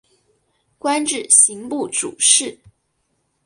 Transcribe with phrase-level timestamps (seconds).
[0.79, 2.57] 官至刑部主事。